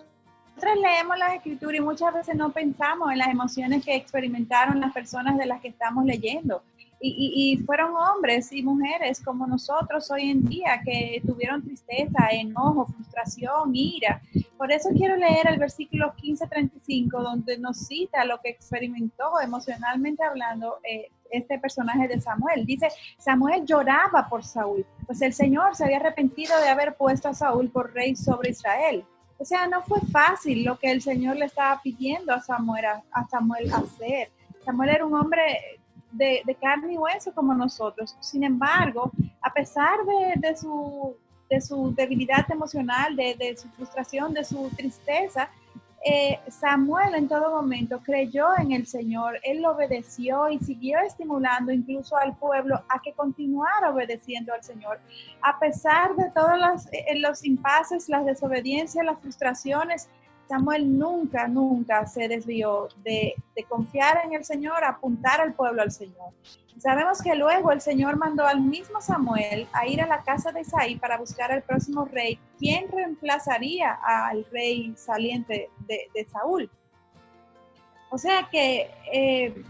[0.81, 5.37] leemos las escrituras y muchas veces no pensamos en las emociones que experimentaron las personas
[5.37, 6.63] de las que estamos leyendo.
[6.99, 13.75] Y, fueron hombres y mujeres como nosotros hoy en día que tuvieron tristeza, enojo, frustración,
[13.75, 14.21] ira.
[14.57, 20.79] Por eso quiero leer el versículo 15-35 donde nos cita lo que experimentó emocionalmente hablando
[20.83, 22.65] eh, este personaje de Samuel.
[22.65, 27.33] Dice, Samuel lloraba por Saúl, pues el Señor se había arrepentido de haber puesto a
[27.33, 29.05] Saúl por rey sobre Israel.
[29.37, 33.27] O sea, no fue fácil lo que el Señor le estaba pidiendo a Samuel, a
[33.27, 34.31] Samuel hacer.
[34.63, 35.81] Samuel era un hombre
[36.15, 38.15] de, carne y hueso como nosotros.
[38.19, 39.97] Sin embargo, a pesar
[40.37, 41.15] de, su,
[41.49, 45.49] de su, debilidad emocional, de, su frustración, de su tristeza,
[46.07, 52.15] eh, Samuel en todo momento creyó en el Señor, él obedeció y siguió estimulando incluso
[52.15, 54.99] al pueblo a que continuara obedeciendo al Señor.
[55.41, 60.07] A pesar de todos los, eh, los impases, las desobediencias, las frustraciones,
[60.47, 63.35] Samuel nunca, nunca se desvió de,
[63.67, 66.33] confiar en el Señor, apuntar al pueblo al Señor.
[66.77, 70.61] Sabemos que luego el Señor mandó al mismo Samuel a ir a la casa de
[70.61, 76.69] Isaí para buscar al próximo rey, quien reemplazaría al rey saliente de, Saúl.
[78.11, 79.63] O sea que eh,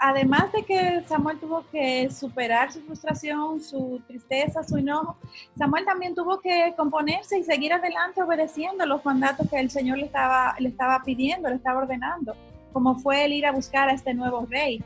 [0.00, 5.16] además de que Samuel tuvo que superar su frustración, su tristeza, su enojo,
[5.56, 10.06] Samuel también tuvo que componerse y seguir adelante obedeciendo los mandatos que el Señor le
[10.06, 12.34] estaba, le estaba pidiendo, le estaba ordenando,
[12.72, 14.82] como fue el ir a buscar a este nuevo rey.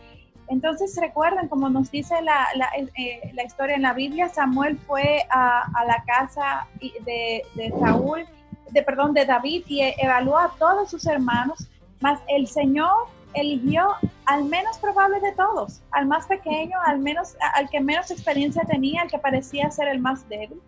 [0.48, 2.48] Entonces recuerden, como nos dice la,
[2.96, 8.26] eh, historia en la Biblia, Samuel fue a, la casa de, de, Saúl,
[8.70, 11.68] de, perdón, de David y evaluó a todos sus hermanos,
[12.00, 13.88] mas el Señor eligió
[14.26, 19.02] al menos probable de todos, al más pequeño, al menos al que menos experiencia tenía,
[19.02, 20.60] al que parecía ser el más débil,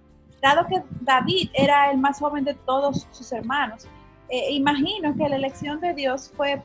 [0.42, 3.86] dado que David era el más joven de todos sus hermanos.
[4.28, 6.62] Eh, imagino que la elección de Dios fue,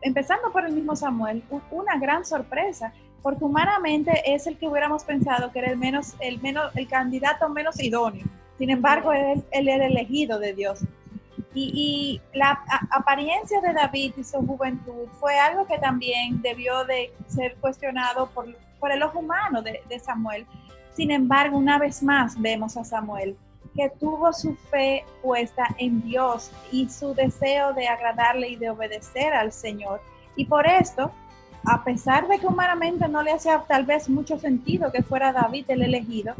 [0.00, 2.92] empezando por el mismo Samuel, una gran sorpresa,
[3.22, 7.48] porque humanamente es el que hubiéramos pensado que era el menos, el menos, el candidato
[7.48, 8.24] menos idóneo.
[8.58, 10.80] Sin embargo, él, él era elegido de Dios.
[11.54, 17.54] Y, la apariencia de David y su juventud fue algo que también debió de ser
[17.56, 18.46] cuestionado por,
[18.80, 20.46] por el ojo humano de, de Samuel.
[20.92, 23.36] Sin embargo, una vez más vemos a Samuel
[23.74, 29.32] que tuvo su fe puesta en Dios y su deseo de agradarle y de obedecer
[29.32, 30.00] al Señor.
[30.36, 31.10] Y por esto,
[31.66, 35.64] a pesar de que humanamente no le hacía tal vez mucho sentido que fuera David
[35.68, 36.34] el elegido,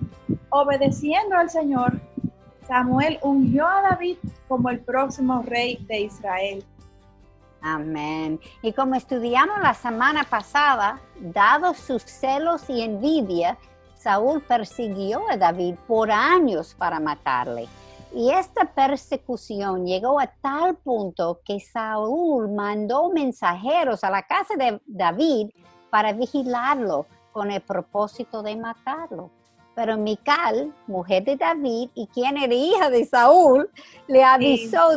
[0.51, 2.01] obedeciendo al Señor,
[2.69, 4.17] Samuel ungió a David
[4.49, 6.65] como el próximo rey de Israel.
[7.63, 8.39] Amén.
[8.61, 13.57] Y como estudiamos la semana pasada, dado sus celos y envidia,
[13.97, 17.67] Saúl persiguió a David por años para matarle.
[18.13, 24.81] Y esta persecución llegó a tal punto que Saúl mandó mensajeros a la casa de
[24.87, 25.49] David
[25.91, 29.31] para vigilarlo con el propósito de matarlo.
[29.75, 33.69] Pero Mical, mujer de David y quien era hija de Saúl,
[34.07, 34.91] le avisó,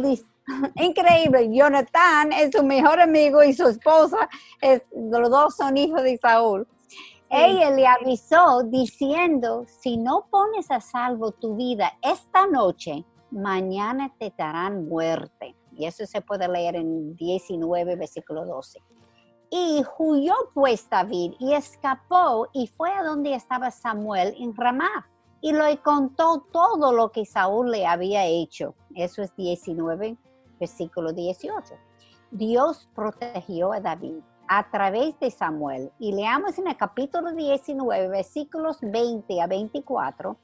[0.75, 4.29] increíble, Jonathan es su mejor amigo y su esposa,
[4.61, 6.67] es, los dos son hijos de Saúl.
[7.29, 14.33] Ella le avisó diciendo, si no pones a salvo tu vida esta noche, mañana te
[14.37, 15.55] darán muerte.
[15.75, 18.79] Y eso se puede leer en 19, versículo 12.
[19.49, 25.07] Y huyó pues David y escapó y fue a donde estaba Samuel en Ramá
[25.41, 28.75] y le contó todo lo que Saúl le había hecho.
[28.95, 30.17] Eso es 19,
[30.59, 31.75] versículo 18.
[32.31, 35.91] Dios protegió a David a través de Samuel.
[35.99, 40.37] Y leamos en el capítulo 19, versículos 20 a 24.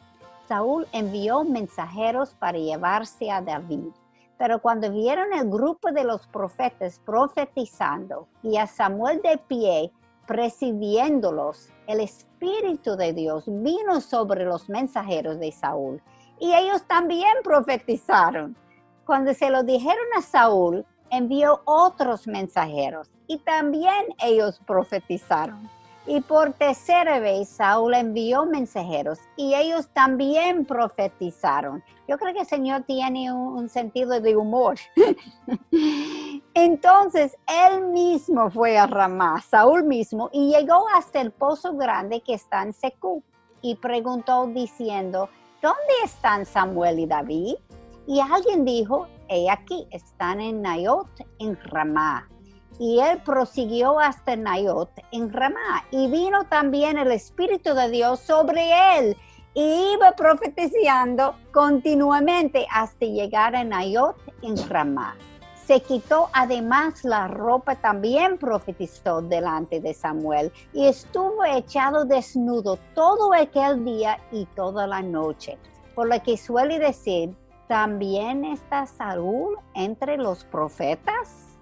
[0.48, 3.92] Saúl envió mensajeros para llevarse a David
[4.38, 9.92] pero cuando vieron el grupo de los profetas profetizando y a Samuel de pie
[10.28, 16.02] presidiéndolos, el Espíritu de Dios vino sobre los mensajeros de Saúl
[16.40, 18.56] y ellos también profetizaron.
[19.06, 25.70] Cuando se lo dijeron a Saúl, envió otros mensajeros y también ellos profetizaron.
[26.06, 31.82] Y por tercera vez Saúl envió mensajeros y ellos también profetizaron.
[32.10, 34.76] Yo creo que el Señor tiene un, sentido de humor.
[36.54, 42.34] Entonces él mismo fue a Ramá, Saúl mismo, y llegó hasta el pozo grande que
[42.34, 43.24] está en Secú
[43.62, 45.30] y preguntó diciendo,
[45.62, 47.56] ¿dónde están Samuel y David?
[48.06, 51.08] Y alguien dijo, he aquí, están en Nayot,
[51.40, 52.28] en Ramá
[52.84, 55.86] y él prosiguió hasta Nayot en Ramá.
[55.90, 59.16] Y vino también el Espíritu de Dios sobre él
[59.54, 65.16] y iba profetizando continuamente hasta llegar a Nayot en Ramá.
[65.66, 73.34] se quitó además la ropa, también profetizó delante de Samuel y estuvo echado desnudo todo
[73.34, 75.58] aquel día y toda la noche.
[75.96, 77.34] Por lo que suele decir,
[77.70, 81.53] ¿también está Saúl entre los profetas?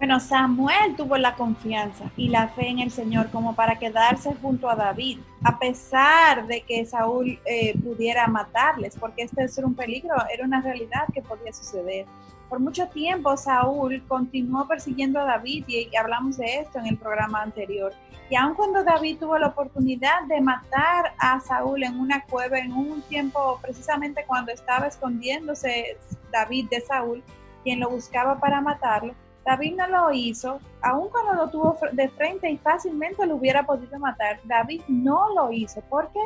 [0.00, 4.70] Bueno, Samuel tuvo la confianza y la fe en el Señor como para quedarse junto
[4.70, 10.14] a David, a pesar de que Saúl eh, pudiera matarles, porque este es un peligro,
[10.32, 12.06] era una realidad que podía suceder.
[12.48, 17.42] Por mucho tiempo Saúl continuó persiguiendo a David y, hablamos de esto en el programa
[17.42, 17.92] anterior.
[18.30, 22.72] Y aun cuando David tuvo la oportunidad de matar a Saúl en una cueva en
[22.72, 25.98] un tiempo precisamente cuando estaba escondiéndose
[26.32, 27.22] David de Saúl,
[27.64, 29.14] quien lo buscaba para matarlo,
[29.44, 33.98] David no lo hizo, aun cuando lo tuvo de frente y fácilmente lo hubiera podido
[33.98, 34.40] matar.
[34.44, 35.80] David no lo hizo.
[35.82, 36.20] ¿Por qué?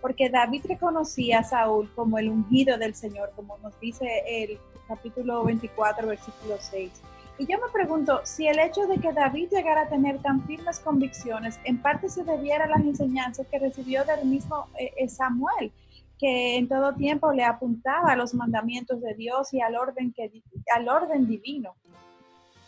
[0.00, 4.58] Porque David reconocía a Saúl como el ungido del Señor, como nos dice el
[4.88, 6.90] capítulo 24, versículo 6.
[7.38, 10.78] Y yo me pregunto si el hecho de que David llegara a tener tan firmes
[10.78, 15.72] convicciones en parte se debiera a las enseñanzas que recibió del mismo eh, eh, Samuel,
[16.18, 20.30] que en todo tiempo le apuntaba a los mandamientos de Dios y al orden, que,
[20.74, 21.76] al orden divino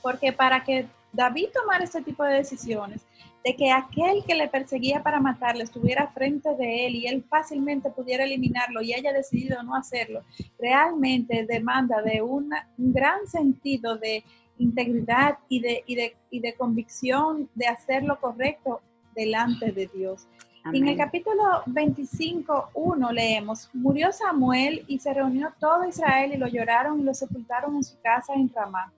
[0.03, 3.03] porque para que David tomara este tipo de decisiones,
[3.45, 7.91] de que aquel que le perseguía para matarle estuviera frente de él y él fácilmente
[7.91, 10.23] pudiera eliminarlo y haya decidido no hacerlo,
[10.59, 14.25] realmente demanda de un gran sentido de
[14.59, 15.85] integridad y de,
[16.31, 18.81] y de, convicción de hacer lo correcto
[19.15, 20.27] delante de Dios.
[20.65, 26.47] En el capítulo 25, 1 leemos, murió Samuel y se reunió todo Israel y lo
[26.47, 28.93] lloraron y lo sepultaron en su casa en Ramá.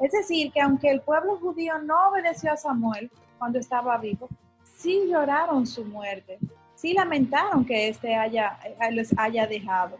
[0.00, 4.28] Es decir, que aunque el pueblo judío no obedeció a Samuel cuando estaba vivo,
[4.76, 6.38] sí lloraron su muerte,
[6.74, 9.98] sí lamentaron que éste haya, eh, les haya dejado.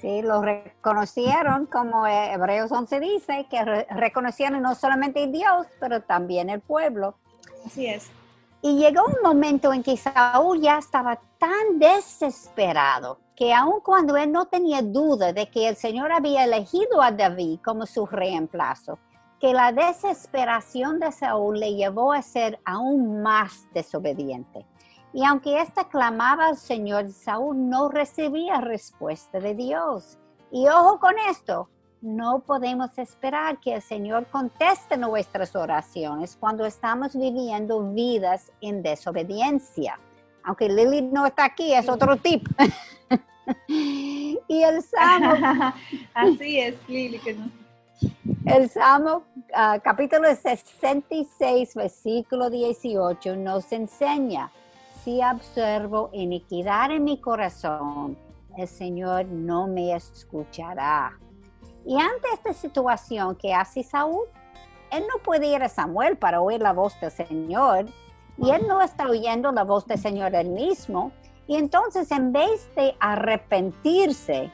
[0.00, 6.48] Sí, lo reconocieron, como Hebreos 11 dice, que reconocieron no solamente a Dios, pero también
[6.48, 7.16] el pueblo.
[7.66, 8.10] Así es.
[8.62, 14.30] Y llegó un momento en que Saúl ya estaba tan desesperado que aun cuando él
[14.32, 18.98] no tenía duda de que el Señor había elegido a David como su reemplazo,
[19.40, 24.66] que la desesperación de Saúl le llevó a ser aún más desobediente.
[25.12, 30.18] Y aunque ésta clamaba al Señor, Saúl no recibía respuesta de Dios.
[30.52, 31.68] Y ojo con esto,
[32.02, 39.98] no podemos esperar que el Señor conteste nuestras oraciones cuando estamos viviendo vidas en desobediencia.
[40.44, 42.46] Aunque Lili no está aquí, es otro tip.
[43.68, 45.74] y el Salmo.
[46.14, 47.50] Así es, Lili, que no
[48.46, 49.24] el Salmo
[49.54, 54.50] ah, capítulo 66, versículo 18 nos enseña,
[55.04, 58.18] si observo iniquidad en mi corazón,
[58.56, 61.18] el Señor no me escuchará.
[61.86, 64.26] Y ante esta situación que hace Saúl,
[64.90, 67.86] él no puede ir a Samuel para oír la voz del Señor,
[68.36, 71.12] y él no está oyendo la voz del Señor él mismo.
[71.46, 74.50] Y entonces en vez de arrepentirse,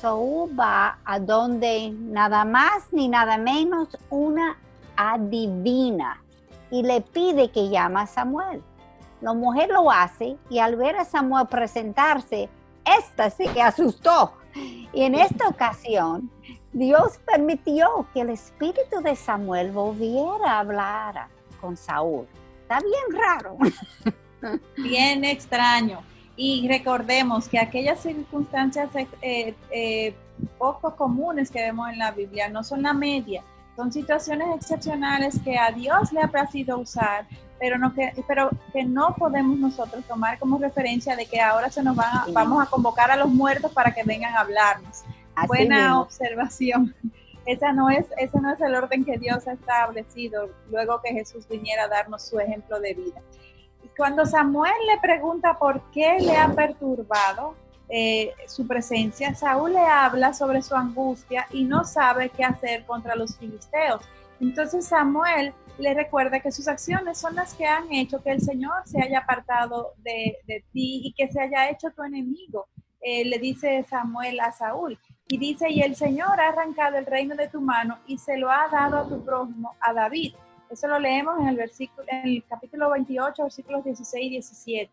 [0.00, 4.56] Saúl va a donde nada más ni nada menos una
[4.96, 6.22] adivina
[6.70, 8.62] y le pide que llame a Samuel.
[9.20, 12.48] La mujer lo hace y al ver a Samuel presentarse,
[12.84, 14.32] esta se asustó.
[14.92, 16.30] Y en esta ocasión,
[16.72, 21.26] Dios permitió que el espíritu de Samuel volviera a hablar
[21.60, 22.26] con Saúl.
[22.62, 23.56] Está bien raro.
[24.76, 26.00] Bien extraño.
[26.40, 28.88] Y recordemos que aquellas circunstancias
[29.22, 30.14] eh, eh,
[30.56, 33.42] poco comunes que vemos en la Biblia no son la media,
[33.74, 37.26] son situaciones excepcionales que a Dios le ha placido usar,
[37.58, 41.82] pero, no que, pero que no podemos nosotros tomar como referencia de que ahora se
[41.82, 45.02] nos van vamos a convocar a los muertos para que vengan a hablarnos.
[45.48, 46.94] Buena observación.
[47.46, 51.48] Esa no es, ese no es el orden que Dios ha establecido luego que Jesús
[51.48, 53.22] viniera a darnos su ejemplo de vida.
[53.98, 57.56] Cuando Samuel le pregunta por qué le ha perturbado
[57.88, 63.16] eh, su presencia, Saúl le habla sobre su angustia y no sabe qué hacer contra
[63.16, 64.02] los filisteos.
[64.38, 68.86] Entonces Samuel le recuerda que sus acciones son las que han hecho que el Señor
[68.86, 70.36] se haya apartado de,
[70.72, 72.68] ti y que se haya hecho tu enemigo.
[73.00, 74.96] Eh, le dice Samuel a Saúl.
[75.26, 78.48] Y dice, y el Señor ha arrancado el reino de tu mano y se lo
[78.48, 80.34] ha dado a tu prójimo, a David.
[80.70, 84.90] Eso lo leemos en el, versículo, en el capítulo 28, versículos 16 y 17.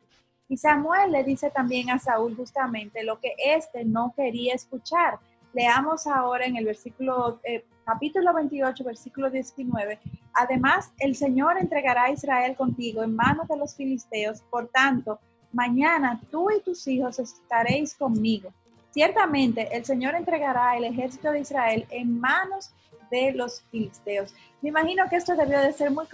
[0.47, 5.19] Y Samuel le dice también a Saúl justamente lo que éste no quería escuchar.
[5.53, 9.99] Leamos ahora en el versículo, eh, capítulo 28, versículo 19.
[10.33, 14.41] Además, el Señor entregará a Israel contigo en manos de los filisteos.
[14.49, 15.19] Por tanto,
[15.51, 18.51] mañana tú y tus hijos estaréis conmigo.
[18.91, 22.71] Ciertamente, el Señor entregará el ejército de Israel en manos
[23.15, 24.33] de los filisteos.
[24.61, 26.05] Me imagino que esto debió de ser muy,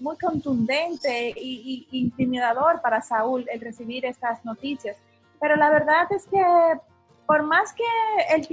[0.00, 4.96] muy contundente y, intimidador para Saúl el recibir estas noticias.
[5.40, 6.42] Pero la verdad es que
[7.26, 7.84] por más que
[8.34, 8.46] el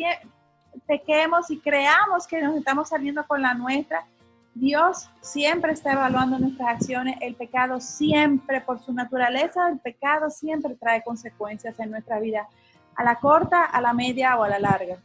[0.86, 4.06] pequemos y creamos que nos estamos saliendo con la nuestra,
[4.54, 7.18] Dios siempre está evaluando nuestras acciones.
[7.22, 12.48] El pecado siempre, por su naturaleza, el pecado siempre trae consecuencias en nuestra vida,
[12.96, 14.98] a la corta, a la media o a la larga.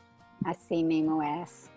[0.44, 1.71] Así mismo es.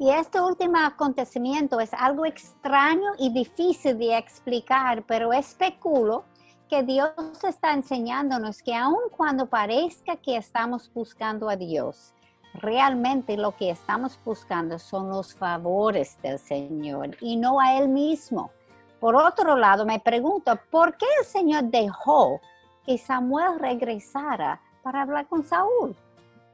[0.00, 6.22] Y este último acontecimiento es algo extraño y difícil de explicar, pero especulo
[6.68, 7.10] que Dios
[7.42, 12.14] está enseñándonos que aun cuando parezca que estamos buscando a Dios,
[12.54, 18.52] realmente lo que estamos buscando son los favores del Señor y no a Él mismo.
[19.00, 22.40] Por otro lado, me pregunto, ¿por qué el Señor dejó
[22.86, 25.96] que Samuel regresara para hablar con Saúl?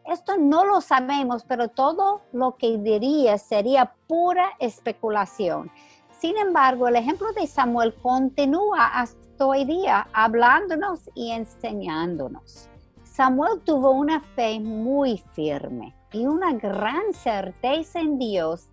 [0.07, 5.71] Esto no lo sabemos, pero todo lo que diría sería pura especulación.
[6.19, 12.69] Sin embargo, el ejemplo de Samuel continúa hasta hoy día hablándonos y enseñándonos.
[13.03, 18.69] Samuel tuvo una fe muy firme y una gran certeza en Dios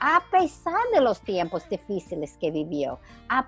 [0.00, 3.46] a pesar de los tiempos difíciles que vivió, a,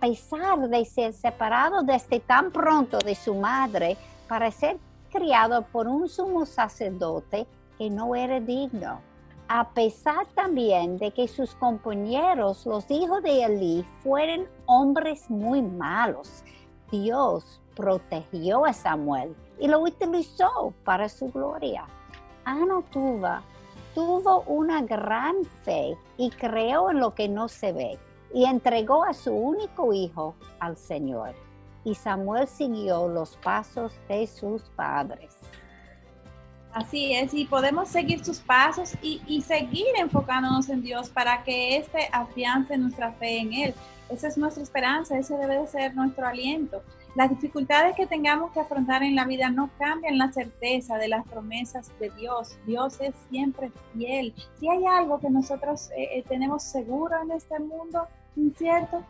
[0.00, 3.96] pesar de ser separado desde tan pronto de su madre
[4.28, 4.78] para ser
[5.16, 7.46] criado por un sumo sacerdote
[7.78, 9.00] que no era digno,
[9.48, 16.42] a pesar también de que sus compañeros, los hijos de Elí, fueron hombres muy malos.
[16.90, 21.86] Dios protegió a Samuel y lo utilizó para su gloria.
[22.44, 23.38] Ana tuvo,
[23.94, 27.98] tuvo una gran fe y creó en lo que no se ve
[28.34, 31.45] y entregó a su único hijo al Señor
[31.86, 35.36] y Samuel siguió los pasos de sus padres.
[36.72, 42.08] Así es, y podemos seguir sus pasos y, seguir enfocándonos en Dios para que éste
[42.12, 43.74] afiance nuestra fe en Él.
[44.10, 46.82] Esa es nuestra esperanza, ese debe de ser nuestro aliento.
[47.14, 51.26] Las dificultades que tengamos que afrontar en la vida no cambian la certeza de las
[51.26, 52.58] promesas de Dios.
[52.66, 54.34] Dios es siempre fiel.
[54.58, 59.02] Si hay algo que nosotros eh, eh, tenemos seguro en este mundo incierto,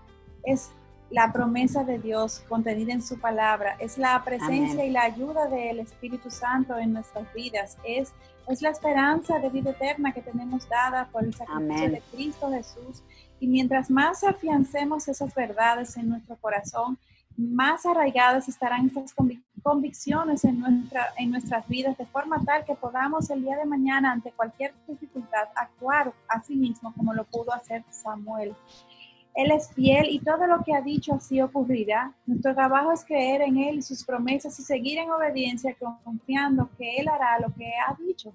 [0.45, 0.70] es
[1.11, 5.81] la promesa de Dios contenida en su palabra, es la presencia y la ayuda del
[5.81, 8.13] Espíritu Santo en nuestras vidas, es,
[8.49, 13.03] es la esperanza de vida eterna que tenemos dada por el sacrificio de Cristo Jesús.
[13.39, 16.99] Y mientras más afiancemos esas verdades en nuestro corazón,
[17.37, 19.15] más arraigadas estarán estas
[19.63, 24.13] convicciones en, nuestra, en nuestras vidas, de forma tal que podamos el día de mañana,
[24.13, 28.57] ante cualquier dificultad, actuar a sí mismo como lo pudo hacer Samuel.
[29.37, 32.12] Él es fiel y todo lo que ha dicho así ocurrirá.
[32.24, 36.97] Nuestro trabajo es creer en Él y sus promesas y seguir en obediencia, confiando que
[36.97, 38.32] Él hará lo que ha dicho.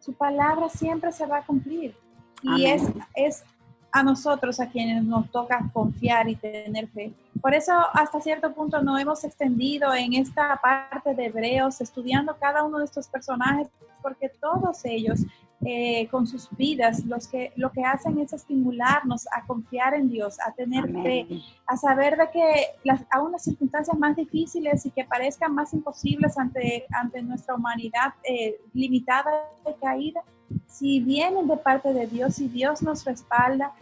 [0.00, 1.94] Su palabra siempre se va a cumplir.
[2.42, 2.82] Y es,
[3.14, 3.44] es
[3.92, 7.12] a nosotros a quienes nos toca confiar y tener fe.
[7.40, 12.64] Por eso hasta cierto punto nos hemos extendido en esta parte de Hebreos, estudiando cada
[12.64, 13.68] uno de estos personajes,
[14.02, 15.20] porque todos ellos
[15.62, 20.38] eh, con sus vidas, los que, lo que hacen es estimularnos a confiar en Dios,
[20.40, 21.26] a tener fe,
[21.66, 26.38] a saber de que las, aún las circunstancias más difíciles y que parezcan más imposibles
[26.38, 29.30] ante, ante nuestra humanidad eh, limitada
[29.68, 30.22] y caída,
[30.66, 33.74] si vienen de parte de Dios y Dios nos respalda,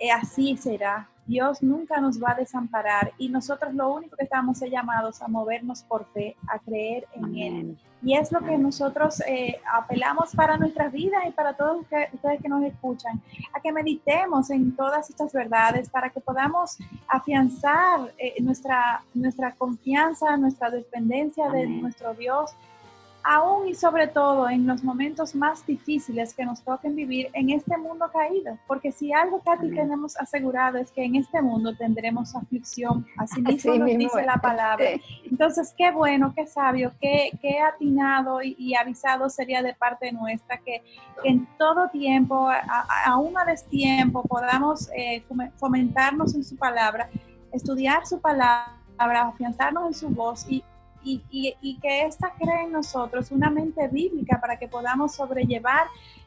[0.00, 1.08] eh, así será.
[1.26, 5.82] Dios nunca nos va a desamparar y nosotros lo único que estamos llamados a movernos
[5.82, 7.78] por fe, a creer en Él.
[8.02, 12.48] Y es lo que nosotros eh, apelamos para nuestras vidas y para todos ustedes que
[12.48, 13.20] nos escuchan,
[13.52, 20.36] a que meditemos en todas estas verdades para que podamos afianzar eh, nuestra, nuestra confianza,
[20.38, 22.54] nuestra dependencia de nuestro Dios
[23.22, 27.76] aún y sobre todo en los momentos más difíciles que nos toquen vivir en este
[27.76, 28.58] mundo caído.
[28.66, 33.74] Porque si algo, Katy, tenemos asegurado es que en este mundo tendremos aflicción, así mismo
[33.74, 34.86] nos dice la palabra.
[35.24, 40.82] Entonces, qué bueno, qué sabio, qué, qué atinado y, avisado sería de parte nuestra que,
[41.24, 42.48] en todo tiempo,
[43.04, 45.22] aún a destiempo, podamos eh,
[45.56, 47.10] fomentarnos en su palabra,
[47.52, 50.64] estudiar su palabra, afianzarnos en su voz y
[51.02, 55.86] y, que ésta cree en nosotros una mente bíblica para que podamos sobrellevar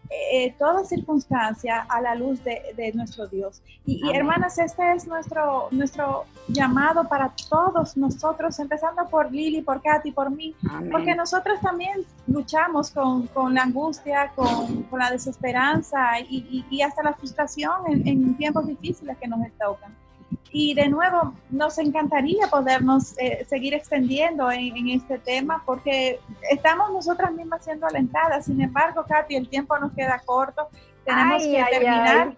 [0.09, 3.61] eh, toda circunstancia a la luz de, nuestro Dios.
[3.85, 10.11] Y, hermanas, este es nuestro, nuestro llamado para todos nosotros, empezando por Lili, por Katy,
[10.11, 10.55] por mí,
[10.91, 17.01] porque nosotros también luchamos con, con la angustia, con, con, la desesperanza y, y, hasta
[17.03, 20.02] la frustración en, en tiempos difíciles que nos tocan.
[20.51, 26.19] Y de nuevo, nos encantaría podernos eh, seguir extendiendo en, este tema porque
[26.49, 28.45] estamos nosotras mismas siendo alentadas.
[28.45, 30.67] Sin embargo, Katy, el tiempo nos queda corto.
[31.05, 32.35] Tenemos que terminar.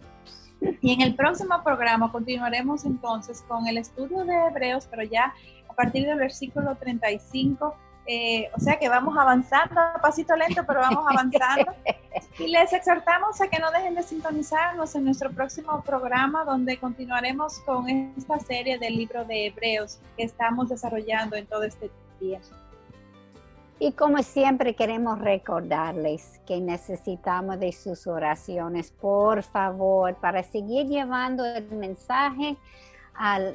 [0.82, 5.34] Y en el próximo programa continuaremos entonces con el estudio de Hebreos, pero ya
[5.70, 7.76] a partir del versículo 35
[8.08, 11.74] eh, o sea que vamos avanzando, pasito lento, pero vamos avanzando.
[12.38, 17.60] Y les exhortamos a que no dejen de sintonizarnos en nuestro próximo programa, donde continuaremos
[17.60, 21.90] con esta serie del libro de Hebreos que estamos desarrollando en todo este
[22.20, 22.42] día.
[23.80, 31.46] Y como siempre queremos recordarles que necesitamos de sus oraciones, por favor, para seguir llevando
[31.46, 32.58] el mensaje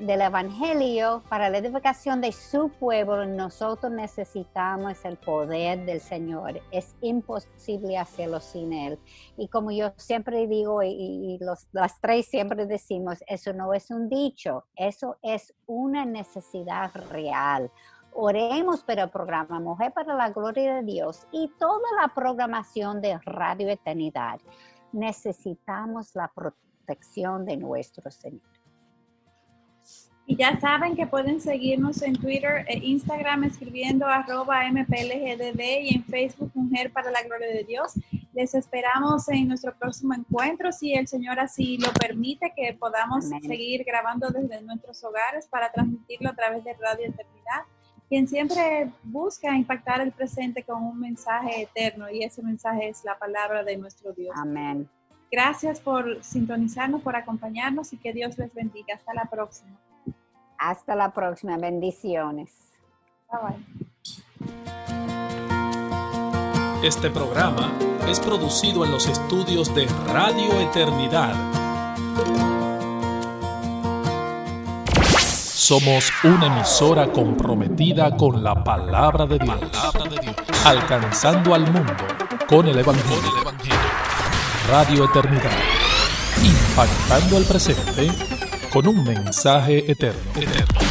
[0.00, 6.62] del Evangelio para la edificación de su pueblo, nosotros necesitamos el poder del Señor.
[6.70, 8.98] Es imposible hacerlo sin Él.
[9.36, 14.08] Y como yo siempre digo, y, los, las tres siempre decimos, eso no es un
[14.08, 17.70] dicho, eso es una necesidad real.
[18.12, 23.18] Oremos por el programa Mujer para la Gloria de Dios y toda la programación de
[23.24, 24.40] Radio Eternidad.
[24.92, 28.59] Necesitamos la protección de nuestro Señor.
[30.26, 36.04] Y ya saben que pueden seguirnos en Twitter e Instagram escribiendo arroba mplgdd y en
[36.04, 37.94] Facebook Mujer para la Gloria de Dios.
[38.32, 43.82] Les esperamos en nuestro próximo encuentro, si el Señor así lo permite, que podamos seguir
[43.84, 47.64] grabando desde nuestros hogares para transmitirlo a través de Radio Eternidad.
[48.08, 53.18] Quien siempre busca impactar el presente con un mensaje eterno y ese mensaje es la
[53.18, 54.34] palabra de nuestro Dios.
[54.36, 54.88] Amén.
[55.30, 58.94] Gracias por sintonizarnos, por acompañarnos y que Dios les bendiga.
[58.96, 59.78] Hasta la próxima.
[60.60, 61.56] Hasta la próxima.
[61.56, 62.52] Bendiciones.
[66.82, 67.72] Este programa
[68.06, 71.34] es producido en los estudios de Radio Eternidad.
[75.32, 79.60] Somos una emisora comprometida con la palabra de Dios,
[80.66, 82.04] alcanzando al mundo
[82.46, 83.30] con el Evangelio.
[84.68, 85.58] Radio Eternidad,
[86.42, 88.39] impactando el presente
[88.70, 90.89] con un mensaje eterno.